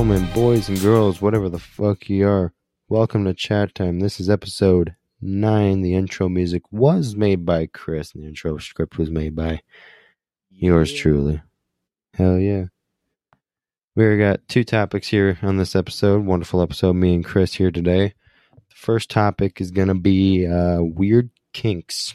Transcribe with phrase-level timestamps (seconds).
[0.00, 2.54] gentlemen, boys and girls, whatever the fuck you are,
[2.88, 4.00] welcome to Chat Time.
[4.00, 5.82] This is episode 9.
[5.82, 9.60] The intro music was made by Chris, and the intro script was made by
[10.48, 11.42] yours truly.
[12.14, 12.64] Hell yeah.
[13.94, 16.24] We got two topics here on this episode.
[16.24, 16.94] Wonderful episode.
[16.94, 18.14] Me and Chris here today.
[18.54, 22.14] The first topic is going to be uh, weird kinks,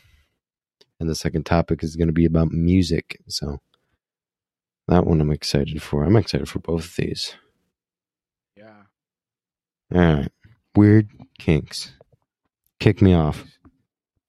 [0.99, 3.21] and the second topic is going to be about music.
[3.27, 3.59] So
[4.87, 6.03] that one I'm excited for.
[6.03, 7.35] I'm excited for both of these.
[9.93, 10.31] All right.
[10.75, 11.91] Weird kinks.
[12.79, 13.43] Kick me off.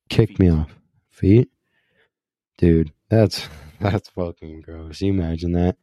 [0.08, 0.70] Kick me off.
[1.10, 1.48] Feet?
[2.58, 3.48] Dude, that's
[3.80, 5.00] that's fucking gross.
[5.00, 5.76] You imagine that?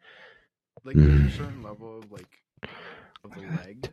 [0.84, 1.28] Like there's Mm.
[1.28, 2.40] a certain level of like
[3.24, 3.90] of the leg,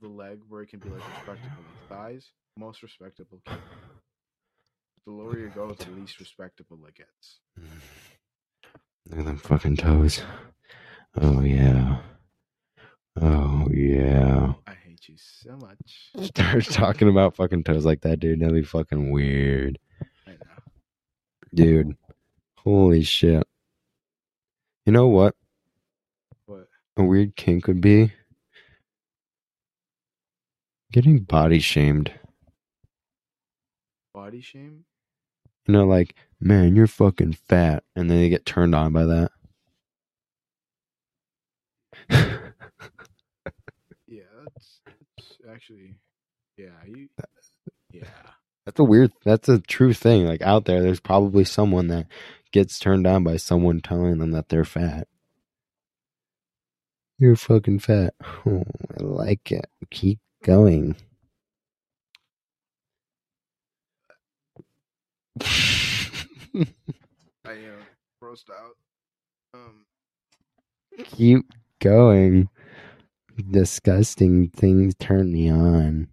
[0.00, 1.62] the leg where it can be like respectable.
[1.80, 3.40] Like thighs, most respectable.
[3.46, 3.60] Kink.
[5.06, 7.40] The lower you go, the least respectable it gets.
[9.08, 10.22] Look at them fucking toes.
[11.16, 11.98] Oh yeah.
[13.20, 14.52] Oh yeah.
[14.66, 16.10] I hate you so much.
[16.28, 18.40] Start talking about fucking toes like that, dude.
[18.40, 19.78] That'd be fucking weird.
[20.26, 20.36] I know.
[21.54, 21.96] Dude.
[22.58, 23.46] Holy shit.
[24.86, 25.34] You know what?
[26.46, 26.68] What?
[26.96, 28.12] A weird kink would be
[30.92, 32.12] getting body shamed.
[34.14, 34.84] Body shame?
[35.66, 37.84] You know, like, man, you're fucking fat.
[37.96, 39.30] And then they get turned on by that.
[44.08, 45.98] Yeah, that's, that's actually.
[46.56, 47.08] Yeah, you.
[47.92, 48.04] Yeah.
[48.64, 50.26] That's a weird, that's a true thing.
[50.26, 52.06] Like, out there, there's probably someone that
[52.52, 55.08] gets turned on by someone telling them that they're fat.
[57.18, 58.14] You're fucking fat.
[58.46, 58.62] Oh,
[58.98, 59.66] I like it.
[59.90, 60.94] Keep going.
[67.44, 67.80] I am
[68.22, 68.76] grossed out.
[69.54, 69.84] Um.
[71.04, 72.48] Keep going.
[73.38, 76.08] Disgusting things turn me on.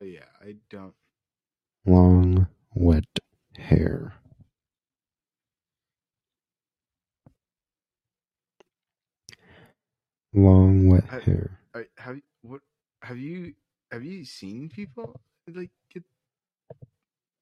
[0.00, 0.94] but yeah, I don't.
[1.86, 3.04] Long, wet
[3.56, 4.14] hair.
[10.34, 11.60] Long, wet I- hair.
[11.74, 12.60] I have you what
[13.02, 13.54] have you
[13.92, 16.04] have you seen people like get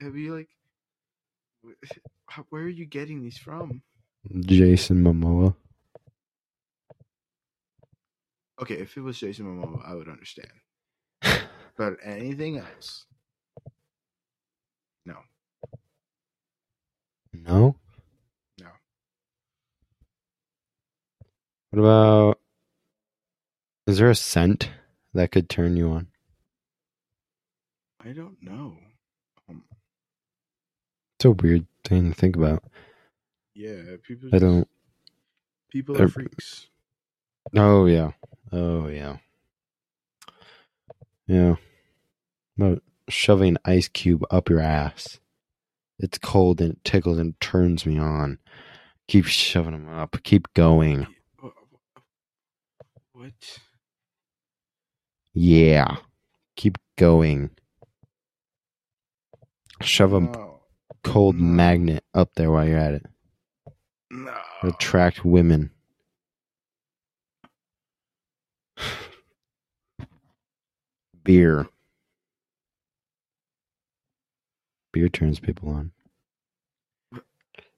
[0.00, 0.48] have you like
[2.50, 3.82] where are you getting these from
[4.40, 5.54] Jason Momoa.
[8.60, 10.50] okay if it was jason momoa i would understand
[11.76, 13.06] but anything else
[15.06, 15.16] no
[17.32, 17.76] No?
[18.60, 18.68] no
[21.70, 22.38] What about.
[23.86, 24.70] Is there a scent
[25.14, 26.08] that could turn you on?
[28.04, 28.76] i don't know
[31.22, 32.64] It's a weird thing to think about.
[33.54, 34.66] yeah people I don't.
[35.70, 36.66] people are freaks
[37.56, 38.10] Oh, yeah.
[38.50, 39.18] Oh, yeah.
[41.28, 41.54] Yeah.
[42.58, 45.20] About shoving an ice cube up your ass.
[46.00, 48.38] It's cold and it tickles and turns me on.
[49.06, 50.16] Keep shoving them up.
[50.24, 51.06] Keep going.
[51.40, 52.02] Wha- oh, wha- oh,
[52.96, 53.58] oh, what
[55.34, 55.98] Yeah.
[56.56, 57.50] Keep going.
[59.82, 60.32] Shove them.
[60.32, 60.51] no
[61.04, 61.42] cold no.
[61.42, 63.06] magnet up there while you're at it.
[64.10, 65.70] no Attract women.
[71.24, 71.68] Beer.
[74.92, 75.92] Beer turns people on.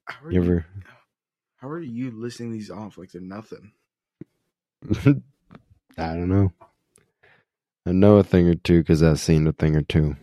[0.07, 0.67] how are You ever?
[1.57, 3.73] how are you listing these off like they're nothing
[5.07, 6.53] I don't know.
[7.87, 10.17] I know a thing or two because I've seen a thing or two.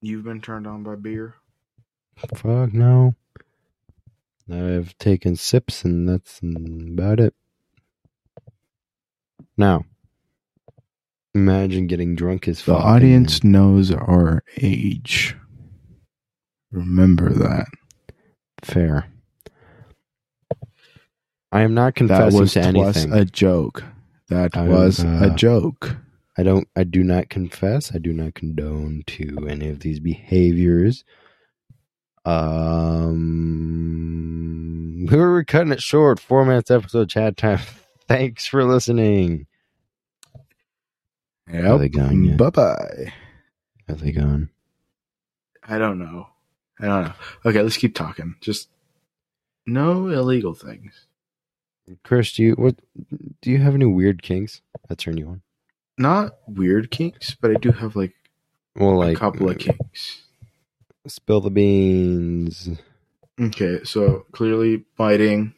[0.00, 1.34] You've been turned on by beer
[2.34, 3.14] Fuck no.
[4.52, 7.34] I've taken sips and that's about it.
[9.56, 9.84] Now,
[11.34, 12.76] imagine getting drunk as fuck.
[12.78, 15.34] The audience and knows our age.
[16.72, 17.66] Remember that.
[18.62, 19.06] fair.
[21.52, 23.12] I am not confessing That confessing was to plus anything.
[23.20, 23.84] a joke.
[24.28, 25.96] That I- was uh, a joke.
[26.38, 26.68] I don't.
[26.76, 27.94] I do not confess.
[27.94, 31.04] I do not condone to any of these behaviors.
[32.24, 33.56] Um,
[35.10, 36.20] we're cutting it short.
[36.20, 37.60] Four minutes episode chat time.
[38.08, 39.46] Thanks for listening.
[41.52, 42.36] Are they gone yet?
[42.36, 43.12] Bye bye.
[43.88, 44.50] Are they gone?
[45.66, 46.28] I don't know.
[46.78, 47.12] I don't know.
[47.44, 48.36] Okay, let's keep talking.
[48.40, 48.68] Just
[49.66, 51.06] no illegal things.
[52.04, 52.76] Chris, do you what?
[53.42, 55.42] Do you have any weird kinks that turn you on?
[56.00, 58.14] Not weird kinks, but I do have like,
[58.74, 60.22] Well, like a couple of mm, kinks.
[61.06, 62.70] Spill the beans.
[63.40, 65.52] Okay, so clearly biting,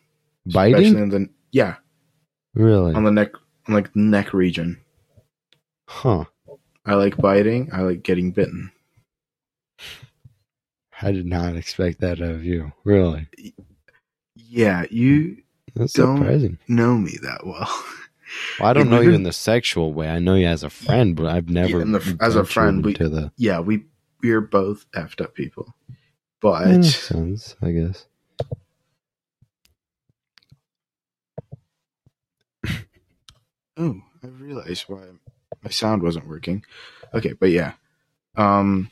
[0.48, 0.98] especially Biting?
[0.98, 1.76] in the yeah
[2.54, 2.92] Really?
[2.94, 3.32] on the neck,
[3.68, 4.80] on like the neck region.
[5.88, 6.24] Huh.
[6.84, 7.70] I like biting.
[7.72, 8.72] I like getting bitten.
[11.00, 12.72] I did not expect that of you.
[12.84, 13.28] Really?
[14.36, 15.38] Yeah, you
[15.74, 16.58] That's Don't- surprising.
[16.68, 17.84] know me that well.
[18.58, 20.08] Well, I don't Yeah, know you in the sexual way.
[20.08, 22.94] I know you as a friend, but I've never in the- as a friend, we-
[22.94, 23.84] the yeah, we
[24.23, 25.75] we're both effed up people,
[26.40, 28.06] but makes sense, I guess.
[33.76, 35.05] oh, I realized why
[35.62, 36.64] my sound wasn't working.
[37.14, 37.73] Okay, but yeah,
[38.37, 38.90] um,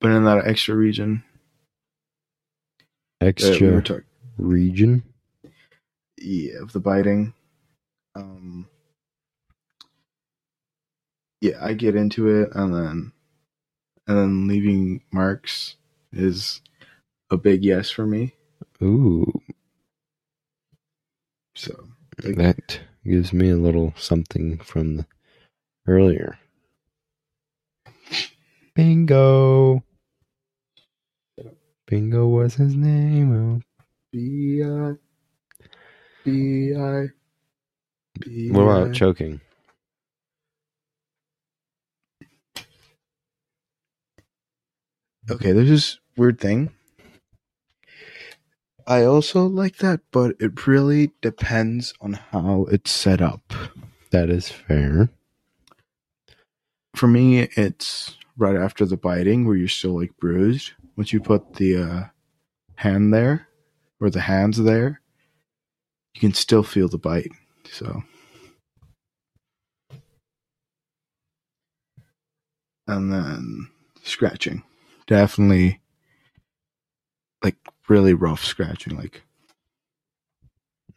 [0.00, 1.22] but in that extra region,
[3.20, 4.04] uh, we Extra
[4.36, 5.02] region.
[6.24, 7.34] Yeah, of the biting,
[8.16, 8.68] um,
[11.40, 13.12] yeah, I get into it, and then
[14.06, 15.76] and then leaving marks
[16.12, 16.62] is
[17.30, 18.34] a big yes for me.
[18.82, 19.32] Ooh,
[21.56, 21.88] So
[22.22, 25.06] Like- that gives me a little something from the
[25.86, 26.38] earlier.
[28.74, 29.84] Bingo.
[31.86, 33.32] Bingo was his name.
[33.32, 33.62] Oh.
[34.12, 34.94] B I
[36.24, 37.08] B I
[38.20, 38.50] B.
[38.50, 39.40] What about choking?
[45.30, 46.70] Okay, there's this weird thing.
[48.86, 53.54] I also like that, but it really depends on how it's set up.
[54.10, 55.08] That is fair.
[56.94, 60.72] For me, it's right after the biting where you're still like bruised.
[60.96, 62.02] Once you put the uh,
[62.76, 63.48] hand there
[64.00, 65.00] or the hands there,
[66.14, 67.30] you can still feel the bite.
[67.70, 68.02] So,
[72.86, 73.68] and then
[74.02, 74.62] scratching,
[75.06, 75.80] definitely
[77.42, 77.56] like
[77.88, 79.22] really rough scratching, like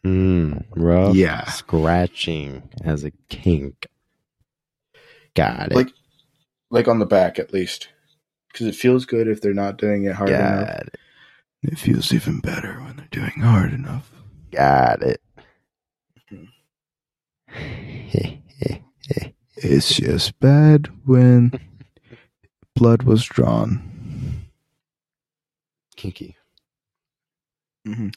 [0.04, 1.14] Mm, rough.
[1.16, 1.44] Yeah.
[1.46, 3.86] Scratching as a kink.
[5.34, 5.74] Got it.
[5.74, 5.90] like
[6.70, 7.88] like on the back at least,
[8.52, 10.68] because it feels good if they're not doing it hard enough.
[10.68, 10.94] It.
[11.62, 14.10] It feels even better when they're doing hard enough.
[14.50, 15.20] Got it.
[19.60, 21.52] It's just bad when
[22.76, 23.82] blood was drawn.
[25.96, 26.36] Kinky.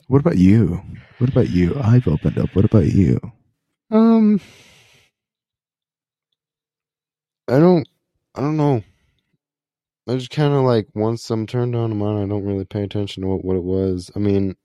[0.07, 0.81] What about you?
[1.17, 1.75] What about you?
[1.81, 2.55] I've opened up.
[2.55, 3.19] What about you?
[3.89, 4.39] Um,
[7.47, 7.87] I don't,
[8.35, 8.83] I don't know.
[10.07, 12.21] I just kind of like once I'm turned on, I'm on.
[12.21, 14.11] I don't really pay attention to what, what it was.
[14.15, 14.55] I mean,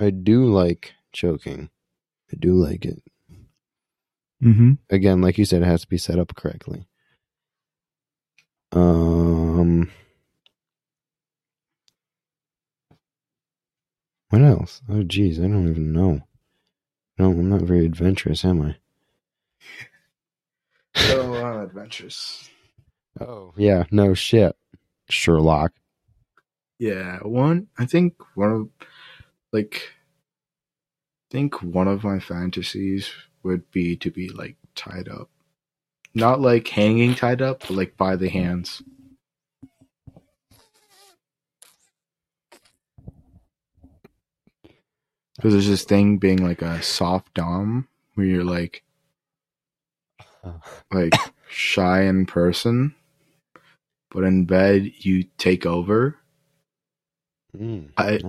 [0.00, 1.68] I do like choking.
[2.32, 3.02] I do like it.
[4.42, 4.72] Mm-hmm.
[4.88, 6.86] Again, like you said, it has to be set up correctly.
[8.72, 9.90] Um,
[14.30, 14.80] what else?
[14.88, 16.22] Oh, geez, I don't even know.
[17.18, 18.76] No, I'm not very adventurous, am I?
[20.96, 22.50] So I'm adventurous.
[23.20, 24.56] Oh, yeah, no shit.
[25.08, 25.72] Sherlock.
[26.80, 27.68] Yeah, one.
[27.78, 28.68] I think one of
[29.52, 29.82] like.
[31.30, 33.10] I think one of my fantasies
[33.44, 35.30] would be to be like tied up,
[36.14, 38.82] not like hanging tied up, but like by the hands.
[45.36, 48.84] Because there's this thing being like a soft dom where you're like
[50.92, 51.14] like
[51.48, 52.94] shy in person,
[54.10, 56.16] but in bed you take over.
[57.56, 58.20] Mm, I.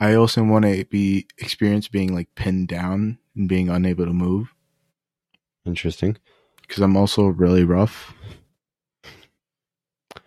[0.00, 4.54] I also want to be experience being like pinned down and being unable to move
[5.66, 6.16] Interesting.
[6.62, 8.14] because I'm also really rough.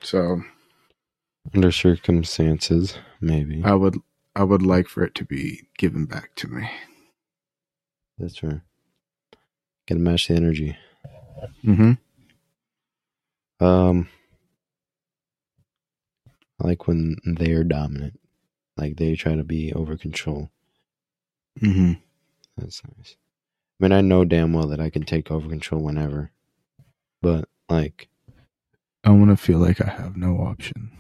[0.01, 0.41] So
[1.53, 3.61] Under circumstances, maybe.
[3.63, 3.95] I would
[4.35, 6.69] I would like for it to be given back to me.
[8.17, 8.61] That's right.
[9.87, 10.77] Gotta match the energy.
[11.65, 11.93] Mm-hmm.
[13.65, 14.07] Um,
[16.61, 18.19] I like when they're dominant.
[18.77, 20.51] Like they try to be over control.
[21.59, 21.93] Mm-hmm.
[22.57, 23.15] That's nice.
[23.79, 26.31] I mean, I know damn well that I can take over control whenever.
[27.21, 28.09] But, like,
[29.03, 30.91] I want to feel like I have no option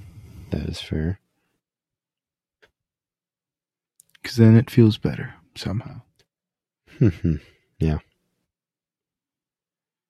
[0.51, 1.19] that is fair.
[4.21, 6.01] because then it feels better somehow.
[7.79, 7.97] yeah.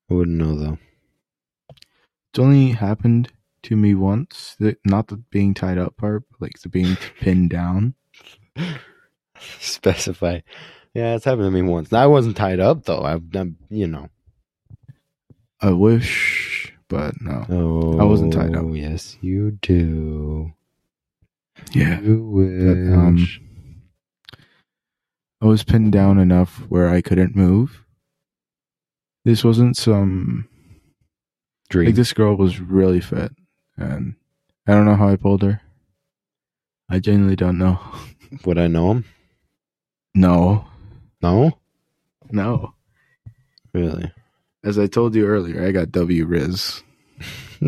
[0.10, 0.78] I wouldn't know, though.
[1.70, 3.32] It's only happened
[3.64, 4.56] to me once.
[4.60, 7.96] The, not the being tied up part, but like the being pinned down.
[9.60, 10.42] Specify.
[10.94, 11.94] Yeah, it's happened to me once.
[11.94, 13.04] I wasn't tied up, though.
[13.04, 14.10] I've done, you know.
[15.62, 16.42] I wish
[16.92, 17.46] but no.
[17.50, 18.66] Oh, I wasn't tied up.
[18.70, 20.52] Yes, you do.
[21.72, 22.02] Yeah.
[22.02, 22.90] You wish.
[22.90, 23.28] But, um,
[25.42, 27.86] I was pinned down enough where I couldn't move.
[29.24, 30.50] This wasn't some
[31.70, 31.86] Dream.
[31.86, 33.32] like this girl was really fit
[33.78, 34.16] and
[34.68, 35.62] I don't know how I pulled her.
[36.90, 37.80] I genuinely don't know.
[38.46, 39.06] Would I know him?
[40.14, 40.66] No.
[41.22, 41.58] No.
[42.32, 42.74] No.
[43.74, 44.12] Really?
[44.64, 46.84] As I told you earlier, I got W Riz.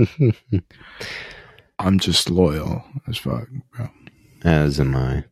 [1.79, 3.89] I'm just loyal as fuck, bro.
[4.43, 5.24] As am I.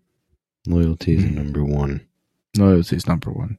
[0.68, 1.34] Loyalty is Mhm.
[1.36, 2.02] number one.
[2.58, 3.58] Loyalty is number one.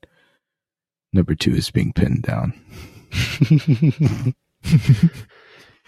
[1.13, 2.53] Number two is being pinned down.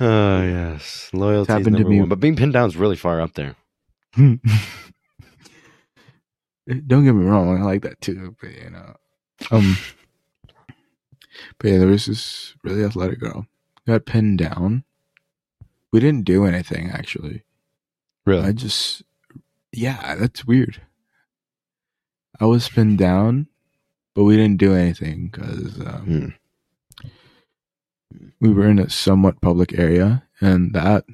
[0.00, 2.08] Oh yes, loyalty is happened to number one.
[2.08, 3.54] But being pinned down is really far up there.
[4.16, 4.40] Don't
[7.04, 8.96] get me wrong, I like that too, but you know.
[9.50, 9.76] Um
[11.58, 13.46] But yeah, there was this really athletic girl.
[13.86, 14.84] Got pinned down.
[15.92, 17.44] We didn't do anything actually.
[18.24, 18.46] Really?
[18.46, 19.02] I just
[19.72, 20.80] yeah, that's weird.
[22.40, 23.48] I was pinned down,
[24.14, 26.28] but we didn't do anything because um, Hmm.
[28.40, 31.04] We were in a somewhat public area, and that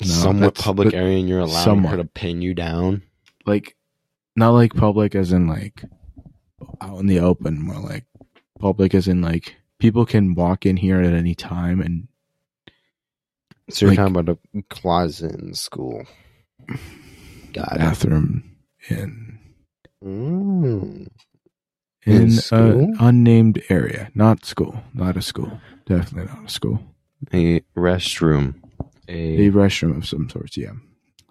[0.00, 1.90] No, somewhat public area, and you're allowing somewhat.
[1.90, 3.02] her to pin you down.
[3.46, 3.76] like
[4.36, 5.84] not like public as in like
[6.80, 8.04] out in the open, more like
[8.58, 12.06] public as in like people can walk in here at any time and
[13.70, 16.04] So you're Like- talking about a closet in school.
[17.52, 17.78] Got it.
[17.78, 18.44] bathroom
[18.88, 19.38] in
[20.04, 21.08] Mm.
[22.06, 25.60] in In an unnamed area, not school, not a school,
[25.96, 26.80] definitely not a school.
[27.32, 28.54] A restroom.
[29.08, 30.72] A A restroom of some sorts, yeah.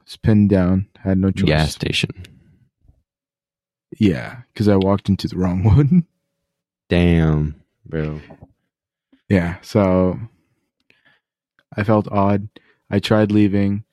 [0.04, 1.46] It's pinned down, had no choice.
[1.48, 2.10] gas station.
[4.00, 6.06] Yeah, because I walked into the wrong one.
[6.90, 8.22] Damn, bro.
[9.30, 10.20] yeah, so
[11.76, 12.50] I felt odd.
[12.90, 13.84] I tried leaving.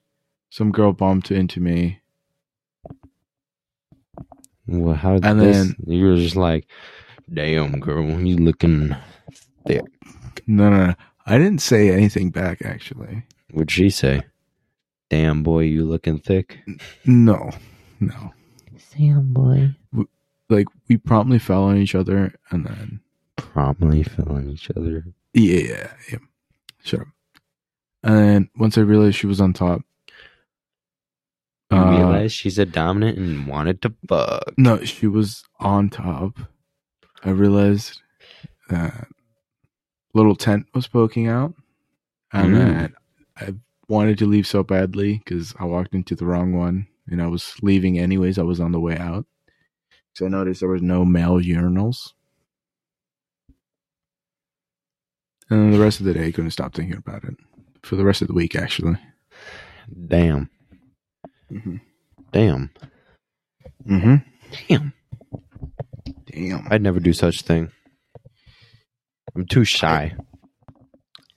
[0.50, 2.00] Some girl bumped into me.
[4.66, 5.56] Well, how did And this?
[5.56, 6.66] then- you were just like,
[7.32, 8.96] "Damn, girl, you looking
[9.66, 9.82] thick."
[10.46, 10.94] No, no, no.
[11.26, 13.24] I didn't say anything back, actually.
[13.50, 14.22] What'd she say?
[15.10, 16.58] Damn, boy, you looking thick.
[17.04, 17.50] No,
[18.00, 18.32] no.
[18.96, 19.74] Damn, boy.
[20.48, 23.00] Like, we promptly fell on each other, and then,
[23.36, 25.04] Promptly fell on each other.
[25.34, 26.18] yeah, yeah, yeah.
[26.84, 27.06] Shut up.
[28.02, 29.82] And then, once I realized she was on top,
[31.72, 34.52] You uh, realized she's a dominant and wanted to fuck.
[34.56, 36.38] No, she was on top.
[37.24, 38.00] I realized
[38.68, 39.08] that
[40.16, 41.54] little tent was poking out,
[42.32, 42.56] and Mm.
[42.56, 42.94] then
[43.36, 43.54] I
[43.88, 47.54] wanted to leave so badly because I walked into the wrong one, and I was
[47.62, 48.38] leaving anyways.
[48.38, 49.26] I was on the way out,
[50.14, 52.12] so I noticed there was no male urinals,
[55.50, 57.36] and then the rest of the day I couldn't stop thinking about it.
[57.82, 58.96] For the rest of the week, actually.
[60.08, 60.50] Damn.
[61.52, 61.76] Mm-hmm.
[62.32, 62.70] Damn.
[63.88, 64.16] Mm-hmm.
[64.68, 64.92] Damn.
[66.26, 66.66] Damn.
[66.68, 67.70] I'd never do such a thing.
[69.34, 70.14] I'm too shy.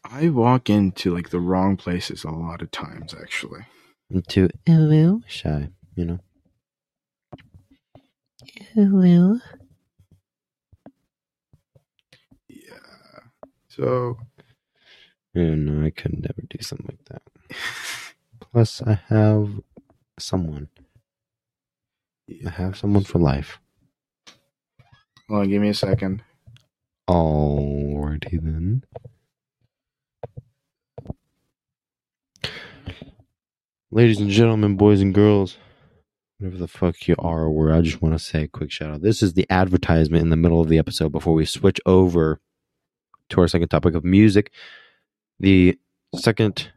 [0.04, 3.66] I walk into like the wrong places a lot of times, actually.
[4.12, 6.20] I'm too ew, ew, shy, you know.
[12.48, 13.20] Yeah.
[13.68, 14.18] So
[15.34, 17.22] Yeah, no, I could never do something like that.
[18.40, 19.62] Plus, I have
[20.20, 20.70] someone.
[22.46, 23.60] I have someone for life.
[25.30, 26.24] Hold on, give me a second.
[27.10, 28.84] Alrighty then.
[33.90, 35.58] Ladies and gentlemen, boys and girls,
[36.38, 38.92] whatever the fuck you are or were, I just want to say a quick shout
[38.92, 39.02] out.
[39.02, 42.40] This is the advertisement in the middle of the episode before we switch over
[43.30, 44.52] to our second topic of music.
[45.40, 45.80] The
[46.16, 46.70] second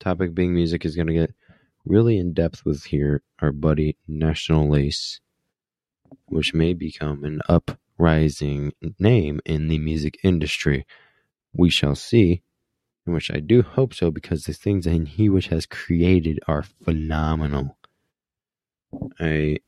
[0.00, 1.34] topic being music is going to get
[1.84, 5.20] really in depth with here our buddy National Lace,
[6.24, 7.42] which may become an
[7.96, 10.86] uprising name in the music industry.
[11.52, 12.42] We shall see,
[13.06, 16.62] in which I do hope so because the things that he which has created are
[16.62, 17.78] phenomenal.
[19.18, 19.58] I,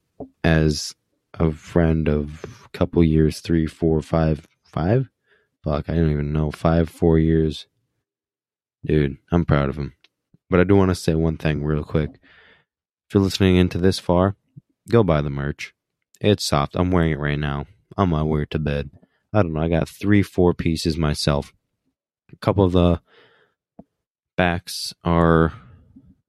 [0.44, 0.94] as
[1.34, 5.08] a friend of couple years, three, four, five, five,
[5.64, 7.66] fuck, I don't even know, five, four years,
[8.84, 9.94] dude, I'm proud of him.
[10.50, 12.10] But I do want to say one thing real quick.
[12.14, 14.36] If you're listening into this far,
[14.90, 15.74] go buy the merch.
[16.20, 16.74] It's soft.
[16.74, 17.66] I'm wearing it right now.
[17.96, 18.90] Gonna wear it to bed.
[19.32, 19.60] I don't know.
[19.60, 21.52] I got three, four pieces myself.
[22.32, 23.00] A couple of the
[24.36, 25.52] backs are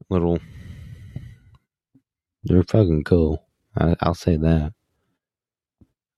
[0.09, 0.39] little.
[2.43, 3.45] They're fucking cool.
[3.77, 4.73] I, I'll say that.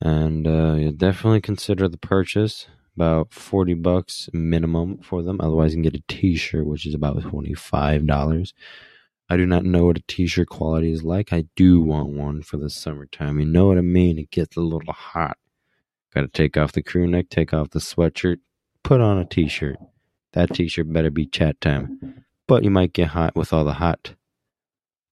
[0.02, 5.40] And uh, you definitely consider the purchase about 40 bucks minimum for them.
[5.40, 8.54] Otherwise, you can get a t shirt, which is about $25.
[9.32, 11.32] I do not know what a t shirt quality is like.
[11.32, 13.40] I do want one for the summertime.
[13.40, 14.20] You know what I mean?
[14.20, 15.38] It gets a little hot.
[16.14, 18.40] Got to take off the crew neck, take off the sweatshirt,
[18.84, 19.78] put on a t shirt.
[20.34, 22.26] That t shirt better be chat time.
[22.46, 24.16] But you might get hot with all the hot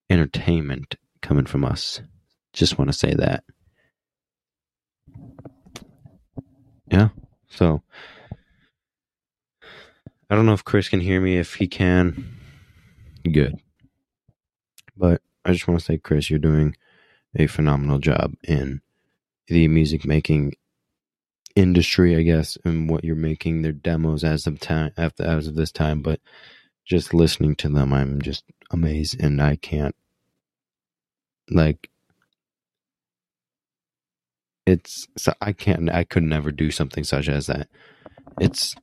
[0.10, 2.02] entertainment coming from us.
[2.52, 3.46] Just want to say that.
[6.92, 7.08] Yeah.
[7.48, 7.84] So
[10.30, 11.38] I don't know if Chris can hear me.
[11.38, 12.36] If he can,
[13.24, 13.58] good.
[15.00, 16.76] But I just want to say, Chris, you're doing
[17.36, 18.82] a phenomenal job in
[19.48, 20.56] the music making
[21.56, 25.56] industry, I guess, and what you're making their demos as of time after as of
[25.56, 26.02] this time.
[26.02, 26.22] But
[26.86, 29.96] just listening to them, I'm just amazed, and I can't
[31.52, 31.90] like
[34.66, 37.70] it's so I can't I could never do something such as that.
[38.40, 38.76] It's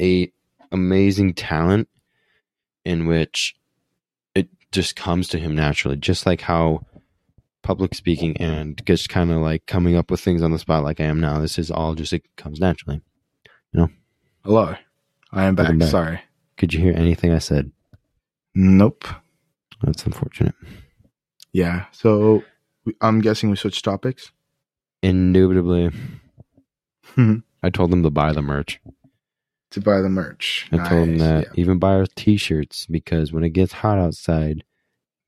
[0.00, 0.32] a
[0.72, 1.88] amazing talent
[2.84, 3.54] in which
[4.72, 6.84] just comes to him naturally, just like how
[7.62, 11.00] public speaking and just kind of like coming up with things on the spot like
[11.00, 11.38] I am now.
[11.38, 13.00] This is all just it comes naturally.
[13.72, 13.88] You know.
[14.44, 14.74] Hello.
[15.32, 15.76] I am back.
[15.76, 15.88] back.
[15.88, 16.20] Sorry.
[16.56, 17.70] Could you hear anything I said?
[18.54, 19.06] Nope.
[19.82, 20.54] That's unfortunate.
[21.52, 21.86] Yeah.
[21.92, 22.42] So
[23.00, 24.32] I'm guessing we switched topics.
[25.02, 25.90] Indubitably.
[27.62, 28.80] I told them to buy the merch.
[29.76, 30.66] Buy the merch.
[30.72, 31.52] I told them Nice, that yeah.
[31.60, 34.64] even buy our t-shirts because when it gets hot outside,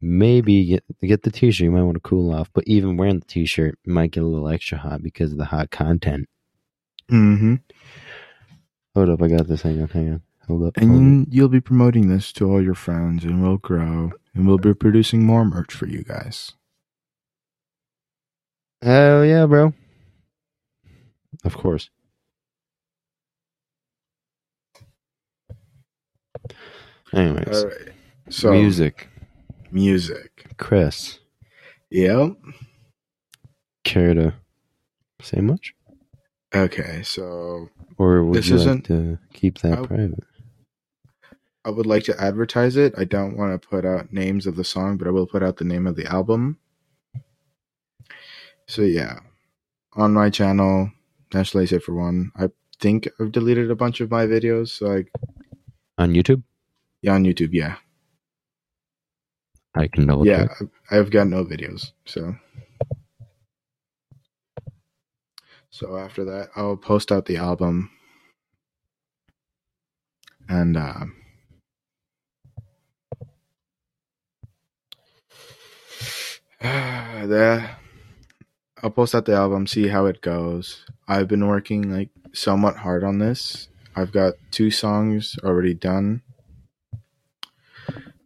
[0.00, 1.64] maybe get get the t-shirt.
[1.64, 4.49] You might want to cool off, but even wearing the t-shirt might get a little
[4.49, 6.28] extra hot because of the hot content.
[7.10, 7.56] Mm-hmm.
[8.95, 9.62] Hold up, I got this.
[9.62, 10.23] Hang on, hang on.
[10.49, 10.76] Hold up.
[10.78, 14.47] And hold you- you'll be promoting this to all your friends, and we'll grow, and
[14.47, 16.52] we'll be producing more merch for you guys.
[18.82, 19.75] Hell yeah, bro.
[21.45, 21.91] Of course.
[27.12, 27.88] Anyways, All right.
[28.28, 29.08] So music,
[29.73, 30.46] Music.
[30.58, 31.18] Chris.
[31.90, 32.36] Yep.
[33.84, 34.34] Care to
[35.23, 35.75] say much,
[36.54, 37.02] Okay.
[37.02, 37.68] So
[37.99, 40.25] or would This you like isn't- to keep that I- private?
[41.64, 42.94] I would like to advertise it.
[42.96, 45.58] I don't want to put out names of the song, but I will put out
[45.58, 46.58] the name of the album.
[48.66, 49.18] So yeah,
[49.94, 50.90] on my channel,
[51.34, 52.30] National Lace for one.
[52.36, 52.49] I
[52.80, 54.68] think I've deleted a bunch of my videos.
[54.68, 55.12] So like
[55.99, 56.42] On YouTube,
[57.02, 57.76] yeah, on YouTube, yeah,
[59.75, 60.56] I can double yeah, check.
[60.91, 61.93] I- I've got no videos.
[62.06, 62.34] So
[65.71, 67.91] so after that, I'll post out the album,
[70.49, 71.17] and um,
[76.60, 77.76] there
[78.82, 80.86] I'll post out the album, see how it goes.
[81.06, 83.69] I've been working like somewhat hard on this.
[83.95, 86.23] I've got two songs already done.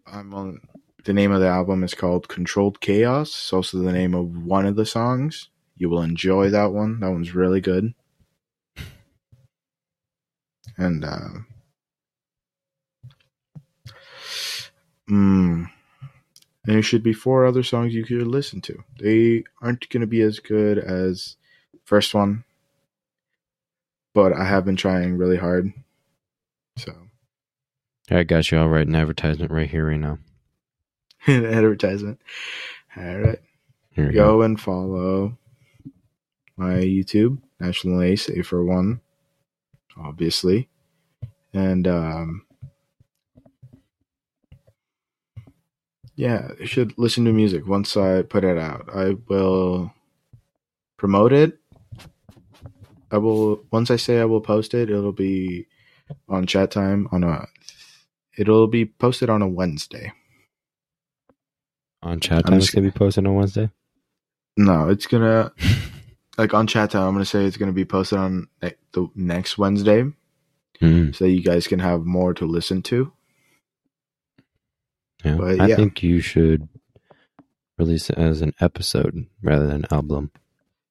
[0.07, 0.61] I'm on
[1.05, 3.29] the name of the album is called Controlled Chaos.
[3.29, 5.49] It's also the name of one of the songs.
[5.77, 7.01] You will enjoy that one.
[7.01, 7.95] That one's really good.
[10.77, 11.29] And uh
[15.09, 15.71] mm,
[16.65, 18.83] there should be four other songs you could listen to.
[18.99, 21.37] They aren't going to be as good as
[21.85, 22.45] first one,
[24.15, 25.73] but I have been trying really hard.
[26.77, 26.93] So,
[28.11, 28.59] I got you.
[28.59, 30.19] I'll write an advertisement right here, right now.
[31.27, 32.21] an advertisement.
[32.97, 33.39] All right,
[33.91, 34.25] Here we go.
[34.39, 35.37] go and follow
[36.57, 39.01] my YouTube, National Lace A for one,
[39.97, 40.69] obviously,
[41.53, 42.47] and um,
[46.15, 48.89] yeah, you should listen to music once I put it out.
[48.95, 49.93] I will
[50.97, 51.59] promote it.
[53.11, 55.67] I will once I say I will post it, it'll be
[56.29, 57.47] on chat time on a
[58.39, 60.13] it'll be posted on a Wednesday.
[62.03, 63.71] On chat time, it's gonna be posted on Wednesday.
[64.57, 65.53] No, it's gonna
[66.39, 67.03] like on chat time.
[67.09, 70.05] I'm gonna say it's gonna be posted on like, the next Wednesday,
[70.83, 73.13] Mm, so you guys can have more to listen to.
[75.25, 75.37] yeah.
[75.37, 75.77] But, I yeah.
[75.77, 76.69] think you should
[77.79, 80.31] release it as an episode rather than album,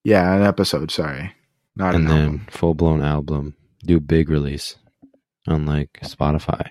[0.03, 0.89] Yeah, an episode.
[0.89, 1.33] Sorry,
[1.75, 2.47] not and an then album.
[2.49, 3.55] full blown album.
[3.85, 4.77] Do big release
[5.45, 6.69] unlike Spotify.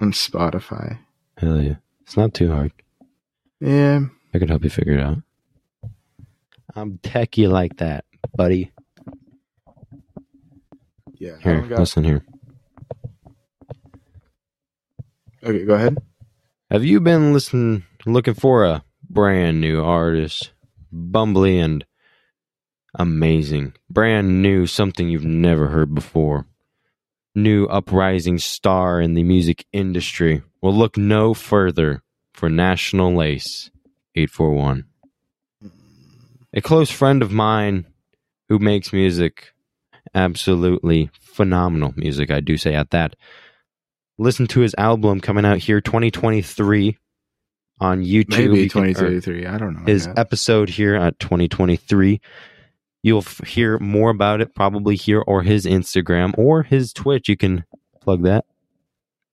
[0.00, 0.98] On Spotify.
[1.38, 2.72] Hell yeah, it's not too hard.
[3.60, 4.00] Yeah,
[4.34, 5.18] I can help you figure it out.
[6.74, 8.04] I'm techie like that,
[8.36, 8.72] buddy.
[11.14, 11.36] yeah.
[11.40, 12.24] Here, got- listen here.
[15.44, 15.98] Okay, go ahead.
[16.70, 20.52] Have you been listening, looking for a brand new artist,
[20.92, 21.84] bumbly and
[22.98, 26.46] amazing, brand new, something you've never heard before.
[27.34, 30.42] New uprising star in the music industry.
[30.60, 32.02] will look no further
[32.34, 33.70] for National Lace
[34.14, 34.84] 841.
[36.54, 37.86] A close friend of mine
[38.48, 39.52] who makes music,
[40.14, 43.16] absolutely phenomenal music, I do say at that.
[44.18, 46.98] Listen to his album coming out here 2023
[47.80, 48.28] on YouTube.
[48.28, 49.84] Maybe You can- I don't know.
[49.86, 50.18] his yet.
[50.18, 52.20] episode here at 2023.
[53.02, 57.28] You'll f- hear more about it probably here or his Instagram or his Twitch.
[57.28, 57.64] You can
[58.00, 58.44] plug that.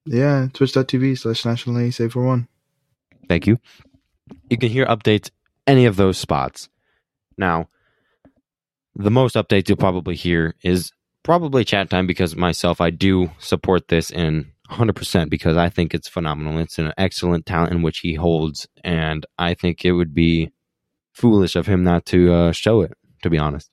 [0.06, 2.48] yeah, twitch.tv slash national a save for one.
[3.28, 3.60] Thank you.
[4.50, 5.30] You can hear updates
[5.68, 6.68] any of those spots.
[7.38, 7.70] Now,
[8.96, 10.92] the most updates you'll probably hear is
[11.24, 16.08] probably chat time because myself, I do support this in 100% because I think it's
[16.08, 16.58] phenomenal.
[16.60, 20.52] It's an excellent talent in which he holds, and I think it would be
[21.14, 23.70] foolish of him not to uh, show it, to be honest.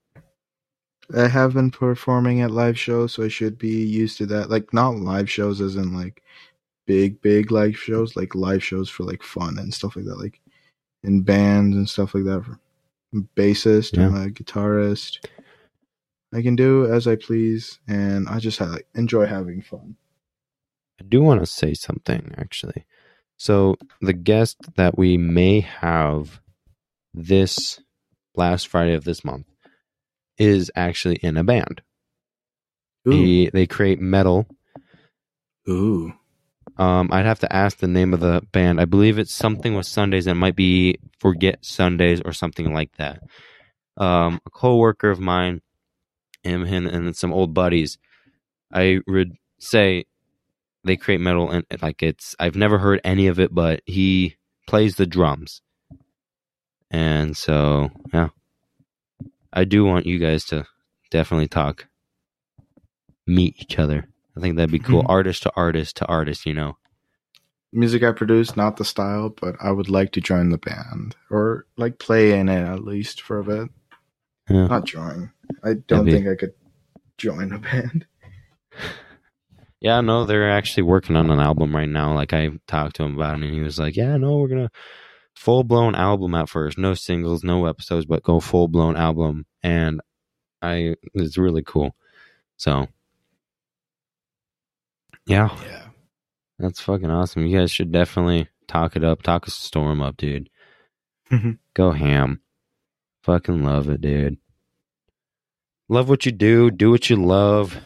[1.15, 4.51] I have been performing at live shows, so I should be used to that.
[4.51, 6.23] Like not live shows as in like
[6.87, 10.41] big, big live shows, like live shows for like fun and stuff like that, like
[11.05, 12.59] in bands and stuff like that.
[13.37, 15.25] Bassist, I'm a guitarist.
[16.35, 19.97] I can do as I please, and I just ha- like, enjoy having fun.
[21.01, 22.85] I do want to say something actually.
[23.39, 26.41] So the guest that we may have
[27.15, 27.81] this
[28.37, 29.47] last Friday of this month
[30.39, 31.83] is actually in a band.
[33.13, 34.47] He, they create metal.
[35.69, 36.13] ooh,
[36.77, 38.81] Um, I'd have to ask the name of the band.
[38.81, 42.91] I believe it's something with Sundays, and it might be Forget Sundays or something like
[42.97, 43.21] that.
[43.97, 45.63] Um, a coworker of mine,
[46.43, 47.97] him, him, and some old buddies.
[48.73, 50.05] I would say
[50.85, 52.35] they create metal, and like it's.
[52.39, 55.63] I've never heard any of it, but he plays the drums,
[56.91, 58.29] and so yeah,
[59.53, 60.67] I do want you guys to
[61.11, 61.87] definitely talk,
[63.27, 64.09] meet each other.
[64.37, 65.03] I think that'd be cool.
[65.03, 65.09] Mhm.
[65.09, 66.77] artist to artist to artist, you know.
[67.73, 71.67] music I produce, not the style, but I would like to join the band or
[71.77, 73.69] like play in it at least for a bit.
[74.49, 74.67] Yeah.
[74.69, 75.33] Not join.
[75.65, 76.55] I don't think I could
[77.19, 78.07] join a band.
[79.79, 82.15] Yeah, no, they're actually working on an album right now.
[82.15, 84.71] Like I talked to him about it, and he was like, "Yeah, no, we're gonna
[85.37, 90.01] full blown album at first, no singles, no episodes, but go full blown album." And
[90.63, 91.95] I, it's really cool.
[92.57, 92.89] So,
[95.27, 95.89] yeah, Yeah.
[96.59, 97.47] that's fucking awesome.
[97.47, 100.49] You guys should definitely talk it up, talk a storm up, dude.
[101.31, 101.59] Mhm.
[101.75, 102.41] Go ham.
[103.23, 104.39] Fucking love it, dude.
[105.89, 107.77] Love what you do, do what you love,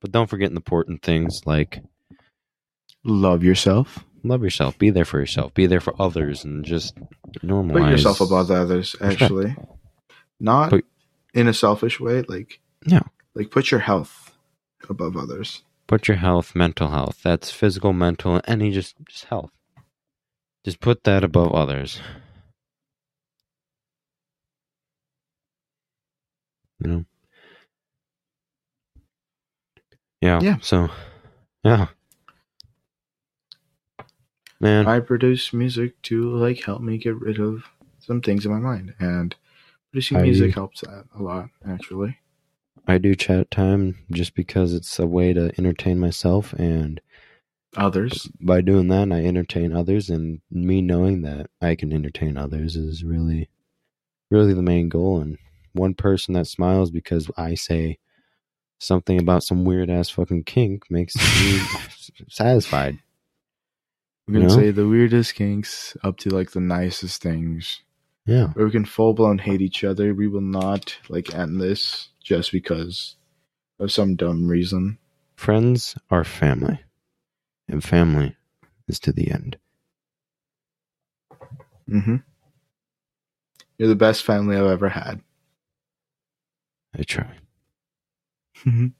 [0.00, 1.82] but don't forget the important things like
[3.06, 4.02] Love yourself.
[4.24, 6.96] Love yourself, be there for yourself, be there for others, and just
[7.40, 9.22] normalize Put yourself above the others, Respect.
[9.22, 9.56] actually.
[10.40, 10.86] Not Put-
[11.34, 13.02] in a selfish way, like Yeah.
[13.34, 14.36] Like put your health
[14.88, 15.62] above others.
[15.86, 17.20] Put your health, mental health.
[17.22, 19.50] That's physical, mental, any just just health.
[20.64, 22.00] Just put that above others.
[26.80, 27.04] You know.
[30.20, 30.40] Yeah.
[30.40, 30.56] Yeah.
[30.62, 30.88] So,
[31.64, 31.88] yeah.
[34.64, 37.64] Man, I produce music to like help me get rid of
[37.98, 39.36] some things in my mind, and
[39.90, 41.50] producing I- music helps that a lot.
[41.68, 42.16] Actually,
[42.88, 46.98] I do chat time just because it's a way to entertain myself and
[47.76, 48.30] others.
[48.40, 53.04] by doing that I entertain others and me knowing that I can entertain others is
[53.04, 53.50] really
[54.30, 55.36] really the main goal and
[55.72, 57.98] one person that smiles because I say
[58.78, 61.60] something about some weird ass fucking kink makes me
[62.30, 62.98] satisfied.
[64.26, 64.54] We can You know?
[64.56, 67.82] say the weirdest kinks up to like the nicest things.
[68.26, 68.48] Yeah.
[68.48, 70.14] Where we can full blown hate each other.
[70.14, 73.16] We will not like end this just because
[73.78, 74.98] of some dumb reason.
[75.36, 76.80] Friends are family.
[77.68, 78.36] And family
[78.88, 79.58] is to the end.
[81.90, 82.16] Mm-hmm.
[83.76, 85.20] You're the best family I've ever had.
[86.98, 87.28] I try.
[88.64, 88.92] You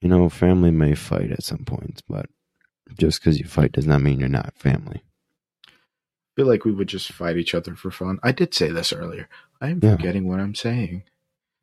[0.00, 2.26] know, family may fight at some points, but
[2.98, 5.02] just because you fight does not mean you're not family.
[5.66, 5.70] I
[6.36, 8.18] feel like we would just fight each other for fun.
[8.22, 9.28] I did say this earlier.
[9.60, 9.96] I am Yeah.
[9.96, 11.02] forgetting what I'm saying.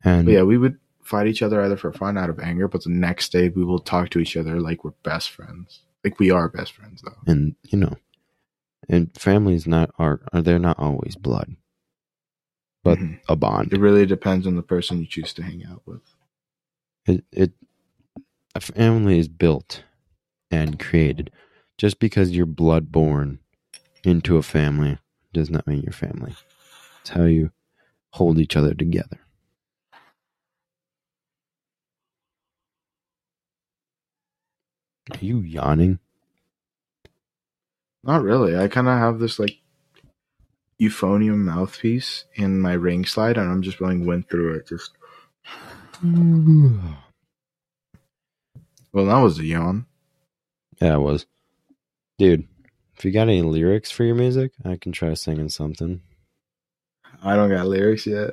[0.04, 2.84] And But yeah, we would fight each other either for fun out of anger, but
[2.84, 5.80] the next day we will talk to each other like we're best friends.
[6.04, 7.16] Like we are best friends though.
[7.26, 7.96] and you know,
[8.88, 11.56] and families not are are they're not always blood,
[12.84, 13.20] but Mhm.
[13.28, 13.72] a bond.
[13.72, 16.02] It really depends on the person you choose to hang out with.
[17.06, 17.52] It it
[18.54, 19.82] a family is built
[20.50, 21.30] and created.
[21.76, 23.38] Just because you're blood born
[24.04, 24.98] into a family
[25.32, 26.34] does not mean you're family.
[27.00, 27.50] It's how you
[28.10, 29.18] hold each other together.
[35.12, 35.98] Are you yawning?
[38.04, 38.56] Not really.
[38.56, 39.58] I kind of have this like
[40.80, 44.68] euphonium mouthpiece in my ring slide, and I'm just blowing wind through it.
[44.68, 44.92] Just
[48.92, 49.86] well, that was a yawn.
[50.80, 51.26] Yeah, it was.
[52.18, 52.46] Dude,
[52.96, 56.00] if you got any lyrics for your music, I can try singing something.
[57.22, 58.30] I don't got lyrics yet.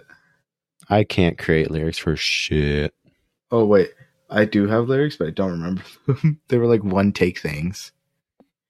[0.90, 2.94] I can't create lyrics for shit.
[3.52, 3.90] Oh wait,
[4.30, 6.40] I do have lyrics, but I don't remember them.
[6.48, 7.92] they were like one take things,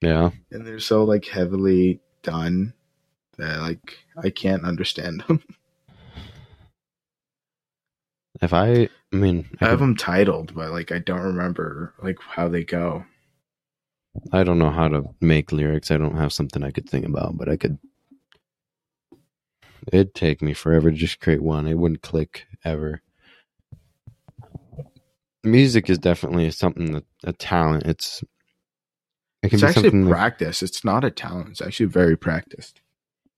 [0.01, 0.31] Yeah.
[0.51, 2.73] and they're so like heavily done
[3.37, 5.41] that like I can't understand them.
[8.41, 11.93] If I, I mean, I, I have could- them titled, but like I don't remember
[12.01, 13.05] like how they go.
[14.31, 15.91] I don't know how to make lyrics.
[15.91, 17.77] I don't have something I could think about, but I could.
[19.91, 21.67] It'd take me forever to just create one.
[21.67, 23.01] It wouldn't click ever.
[25.43, 27.83] Music is definitely something that a talent.
[27.85, 28.23] It's
[29.43, 30.03] it can It's be actually something.
[30.05, 30.63] that- practice.
[30.63, 31.49] It's not a talent.
[31.49, 32.81] It's actually very practiced.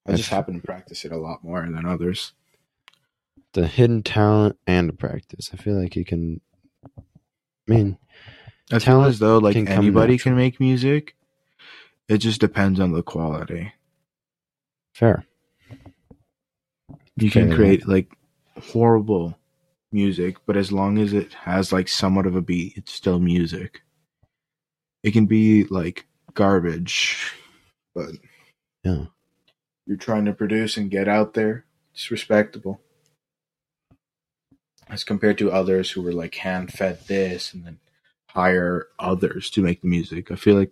[0.07, 2.33] I just happen to practice it a lot more than others.
[3.53, 5.49] the hidden talent and practice.
[5.51, 6.39] I feel like you can.
[6.97, 7.01] I
[7.67, 7.97] mean,
[8.71, 11.15] I feel as though like can anybody can make music.
[12.09, 13.73] It just depends on the quality.
[14.93, 15.25] fair.
[17.17, 18.11] You can Fair create like
[18.61, 19.37] horrible
[19.91, 23.81] music, but as long as it has like somewhat of a beat, it's still music.
[25.03, 27.33] It can be like garbage,
[27.95, 28.09] but
[28.83, 29.05] Yeah.
[29.85, 31.65] you're trying to produce and get out there.
[31.93, 32.81] It's respectable.
[34.87, 37.79] As compared to others who were like hand fed this and then
[38.37, 40.29] hire others to make the music.
[40.31, 40.71] I feel like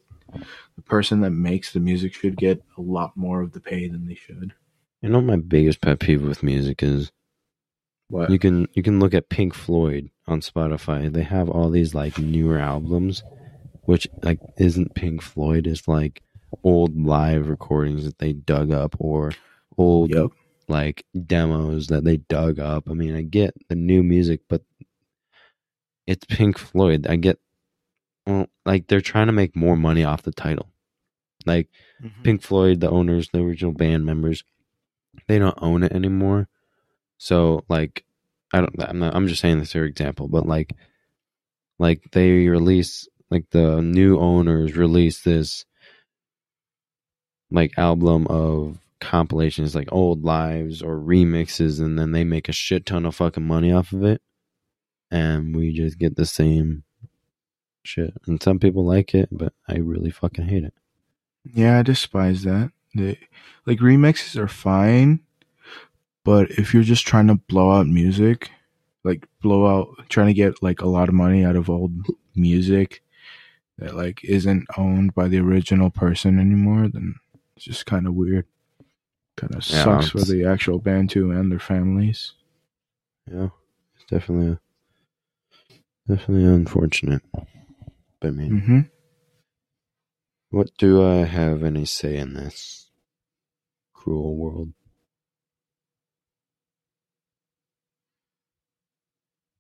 [0.76, 4.06] the person that makes the music should get a lot more of the pay than
[4.06, 4.54] they should.
[5.02, 7.12] You know my biggest pet peeve with music is?
[8.10, 8.30] What?
[8.30, 11.12] You can you can look at Pink Floyd on Spotify.
[11.12, 13.24] They have all these like newer albums,
[13.86, 15.66] which like isn't Pink Floyd.
[15.66, 16.22] It's like
[16.64, 19.32] old live recordings that they dug up or
[19.76, 20.28] old Yep.
[20.68, 22.88] like demos that they dug up.
[22.88, 24.62] I mean, I get the new music, but
[26.06, 27.08] it's Pink Floyd.
[27.08, 27.40] I get
[28.26, 30.70] well, like they're trying to make more money off the title.
[31.46, 31.70] Like
[32.04, 32.24] mm-hmm.
[32.24, 34.44] Pink Floyd, the owners, the original band members,
[35.28, 36.48] they don't own it anymore.
[37.18, 38.04] So like,
[38.54, 38.76] I don't.
[38.82, 39.16] I'm not.
[39.16, 40.74] I'm just saying this for example, but like,
[41.78, 45.66] like they release like the new owners release this
[47.52, 52.86] like album of compilations like old lives or remixes and then they make a shit
[52.86, 54.22] ton of fucking money off of it
[55.12, 56.84] and we just get the same
[57.86, 60.74] shit and some people like it but i really fucking hate it
[61.54, 62.72] Yeah, I despise that.
[62.96, 63.20] They,
[63.66, 65.20] like remixes are fine,
[66.24, 68.50] but if you're just trying to blow out music,
[69.04, 71.92] like blow out, trying to get like a lot of money out of old
[72.36, 73.04] music
[73.78, 77.16] that like isn't owned by the original person anymore, then
[77.56, 78.46] it's just kind of weird.
[79.38, 82.34] Kind of Yeah, sucks for the actual band too and their families.
[83.32, 83.50] yeah
[83.96, 84.60] it's definitely a,
[86.08, 87.22] definitely unfortunate
[88.26, 88.80] i mean Mm-hmm.
[90.52, 92.90] What do I have any say in this
[93.94, 94.72] cruel world?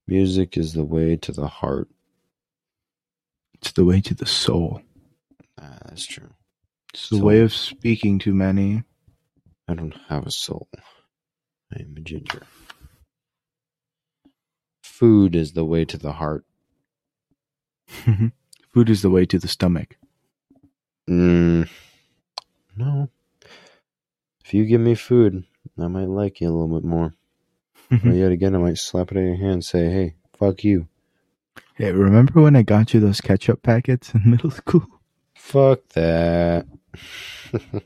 [0.07, 1.89] Music is the way to the heart.
[3.55, 4.81] It's the way to the soul.
[5.59, 6.29] Ah, that's true.
[6.93, 7.25] It's the Soul.
[7.25, 8.83] way of speaking to many.
[9.67, 10.69] I don't have a soul.
[11.73, 12.43] I am a ginger.
[14.83, 16.45] Food is the way to the heart.
[18.75, 19.95] Food is the way to the stomach.
[21.09, 21.69] Mm,
[22.75, 23.07] no.
[24.43, 25.45] If you give me food,
[25.79, 27.15] I might like you a little bit more.
[27.89, 30.89] But yet again, I might slap it in your hand and say, hey, fuck you.
[31.75, 34.85] Hey, remember when I got you those ketchup packets in middle school?
[35.35, 36.65] Fuck that.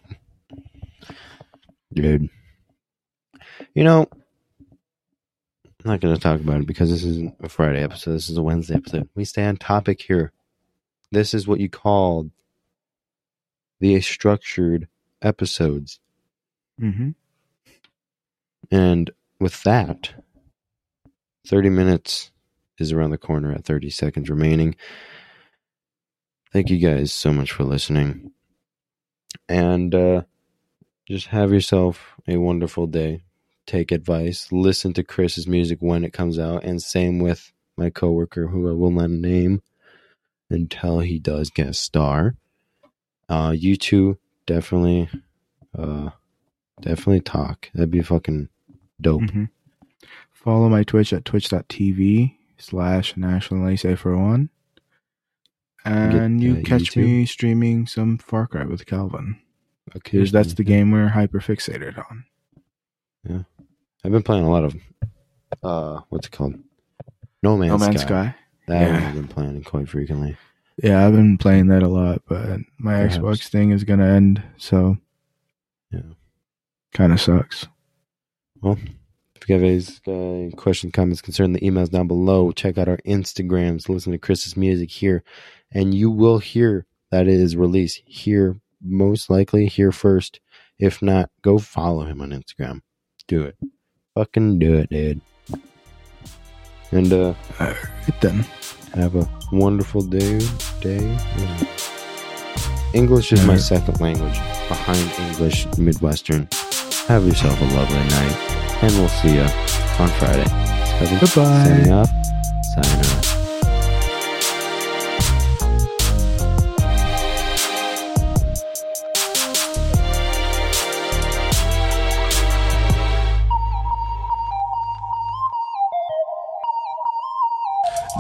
[1.94, 2.32] Dude.
[3.76, 4.08] You know,
[4.66, 8.14] I'm not going to talk about it because this isn't a Friday episode.
[8.14, 9.08] This is a Wednesday episode.
[9.14, 10.32] We stay on topic here.
[11.12, 12.30] This is what you call
[13.80, 14.88] the structured
[15.22, 16.00] episodes.
[16.80, 17.12] Mm-hmm.
[18.72, 20.14] And with that,
[21.48, 22.32] 30 minutes
[22.78, 24.76] is around the corner at 30 seconds remaining.
[26.52, 28.32] Thank you guys so much for listening.
[29.48, 30.24] And uh,
[31.08, 33.24] just have yourself a wonderful day.
[33.66, 34.52] Take advice.
[34.52, 36.64] Listen to Chris's music when it comes out.
[36.64, 39.62] And same with my coworker, who I will not name
[40.50, 42.36] until he does get a star.
[43.28, 45.10] Uh, you two definitely,
[45.78, 46.10] uh,
[46.82, 47.70] definitely talk.
[47.74, 48.50] That'd be fucking
[49.02, 49.30] Dope.
[49.30, 49.46] hmm
[50.32, 54.50] Follow my Twitch at twitch.tv slash National Lace for one.
[55.86, 57.04] And you uh, catch YouTube.
[57.04, 59.40] me streaming some Far Cry with Calvin.
[59.96, 62.26] Okay, Because that's the game we're hyper fixated on.
[63.28, 63.42] Yeah.
[64.04, 64.76] I've been playing a lot of
[65.64, 66.56] uh, what's it called?
[67.44, 68.08] No Man's, No Man's Sky.
[68.08, 68.36] Sky.
[68.70, 68.94] That Yeah.
[68.94, 70.38] one I've been playing quite frequently.
[70.82, 73.18] Yeah, I've been playing that a lot, but my Perhaps.
[73.18, 74.98] Xbox thing is gonna end, so
[75.92, 76.02] Yeah.
[76.94, 77.68] kind of sucks.
[78.62, 78.78] Well,
[79.36, 82.52] if you have any uh, questions, comments, concern, the emails down below.
[82.52, 83.90] Check out our Instagrams.
[83.90, 85.24] Listen to Chris's music here,
[85.72, 88.60] and you will hear that it is released here.
[88.82, 90.40] Most likely here first.
[90.78, 92.82] If not, go follow him on Instagram.
[93.28, 93.58] Do it.
[94.16, 95.22] Fucking do it, dude.
[96.92, 97.76] And uh, Alright
[98.22, 98.46] then.
[98.94, 100.40] Have a wonderful day.
[100.82, 101.18] Day.
[101.38, 101.68] Yeah.
[102.94, 106.48] English is my second language, behind English Midwestern.
[107.08, 109.48] Have yourself a lovely night, and we'll see you
[110.00, 110.46] on Friday.
[110.98, 111.64] Kevin Goodbye.
[111.66, 112.10] Signing off.
[112.76, 113.39] Sign off.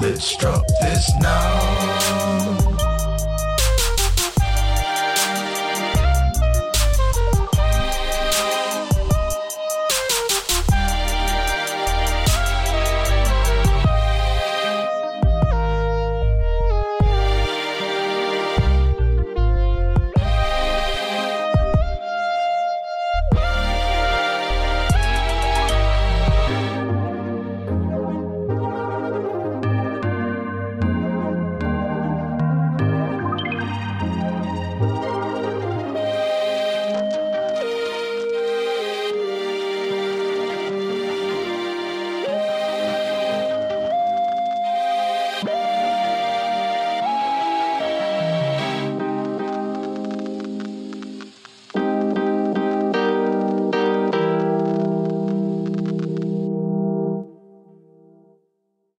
[0.01, 2.68] Let's drop this now.